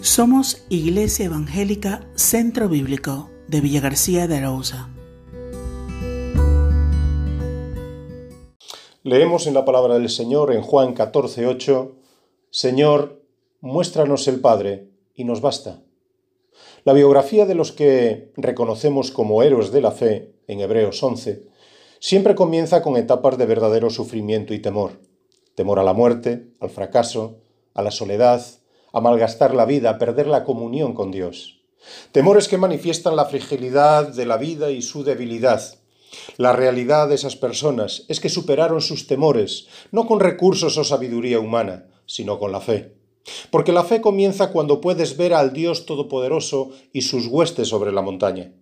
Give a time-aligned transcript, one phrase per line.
[0.00, 4.90] Somos Iglesia Evangélica Centro Bíblico de Villa García de Arauza.
[9.02, 11.96] Leemos en la palabra del Señor en Juan 14:8,
[12.50, 13.24] Señor,
[13.60, 15.82] muéstranos el Padre y nos basta.
[16.84, 21.48] La biografía de los que reconocemos como héroes de la fe, en Hebreos 11,
[21.98, 24.92] siempre comienza con etapas de verdadero sufrimiento y temor.
[25.56, 27.40] Temor a la muerte, al fracaso,
[27.74, 28.40] a la soledad,
[28.92, 31.60] a malgastar la vida, a perder la comunión con Dios.
[32.12, 35.62] Temores que manifiestan la fragilidad de la vida y su debilidad.
[36.36, 41.38] La realidad de esas personas es que superaron sus temores, no con recursos o sabiduría
[41.38, 42.94] humana, sino con la fe.
[43.50, 48.02] Porque la fe comienza cuando puedes ver al Dios Todopoderoso y sus huestes sobre la
[48.02, 48.52] montaña.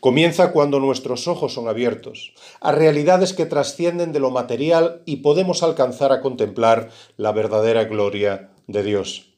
[0.00, 5.62] Comienza cuando nuestros ojos son abiertos a realidades que trascienden de lo material y podemos
[5.62, 9.29] alcanzar a contemplar la verdadera gloria de Dios.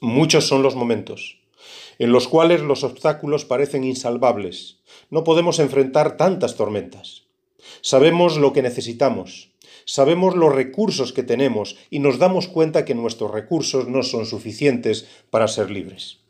[0.00, 1.38] Muchos son los momentos
[1.98, 4.78] en los cuales los obstáculos parecen insalvables.
[5.10, 7.24] No podemos enfrentar tantas tormentas.
[7.80, 9.50] Sabemos lo que necesitamos,
[9.84, 15.06] sabemos los recursos que tenemos y nos damos cuenta que nuestros recursos no son suficientes
[15.30, 16.20] para ser libres.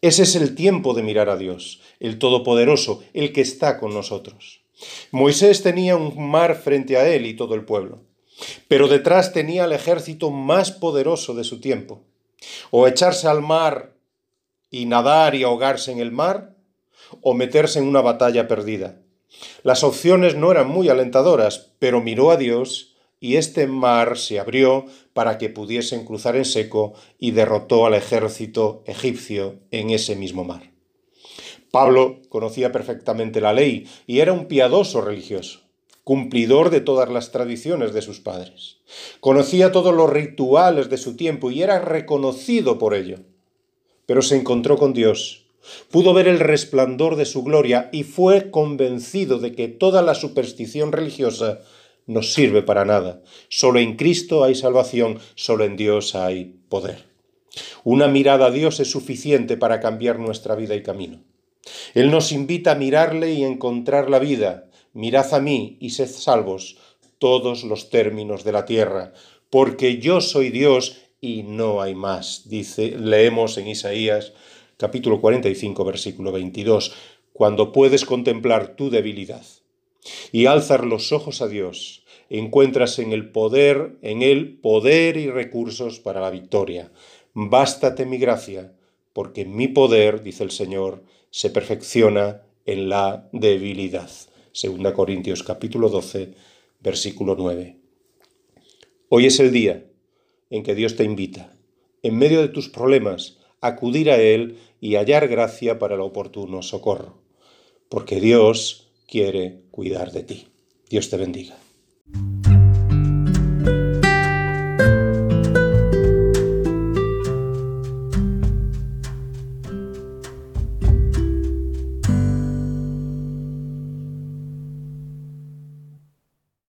[0.00, 4.62] Ese es el tiempo de mirar a Dios, el Todopoderoso, el que está con nosotros.
[5.12, 8.02] Moisés tenía un mar frente a él y todo el pueblo,
[8.68, 12.02] pero detrás tenía el ejército más poderoso de su tiempo
[12.70, 13.94] o echarse al mar
[14.70, 16.56] y nadar y ahogarse en el mar,
[17.20, 19.00] o meterse en una batalla perdida.
[19.62, 24.86] Las opciones no eran muy alentadoras, pero miró a Dios y este mar se abrió
[25.12, 30.70] para que pudiesen cruzar en seco y derrotó al ejército egipcio en ese mismo mar.
[31.70, 35.63] Pablo conocía perfectamente la ley y era un piadoso religioso
[36.04, 38.76] cumplidor de todas las tradiciones de sus padres.
[39.20, 43.20] Conocía todos los rituales de su tiempo y era reconocido por ello.
[44.06, 45.46] Pero se encontró con Dios,
[45.90, 50.92] pudo ver el resplandor de su gloria y fue convencido de que toda la superstición
[50.92, 51.60] religiosa
[52.06, 53.22] no sirve para nada.
[53.48, 57.06] Solo en Cristo hay salvación, solo en Dios hay poder.
[57.82, 61.22] Una mirada a Dios es suficiente para cambiar nuestra vida y camino.
[61.94, 66.78] Él nos invita a mirarle y encontrar la vida, mirad a mí y sed salvos
[67.18, 69.12] todos los términos de la tierra,
[69.50, 72.48] porque yo soy Dios y no hay más.
[72.48, 74.32] Dice, leemos en Isaías
[74.76, 76.92] capítulo 45 versículo 22,
[77.32, 79.44] cuando puedes contemplar tu debilidad
[80.32, 86.00] y alzar los ojos a Dios, encuentras en el poder, en él poder y recursos
[86.00, 86.92] para la victoria.
[87.32, 88.72] Bástate mi gracia,
[89.12, 94.10] porque mi poder, dice el Señor, se perfecciona en la debilidad.
[94.54, 96.32] 2 Corintios capítulo 12,
[96.78, 97.76] versículo 9.
[99.08, 99.84] Hoy es el día
[100.48, 101.56] en que Dios te invita,
[102.04, 106.62] en medio de tus problemas, a acudir a Él y hallar gracia para el oportuno
[106.62, 107.18] socorro,
[107.88, 110.46] porque Dios quiere cuidar de ti.
[110.88, 111.63] Dios te bendiga.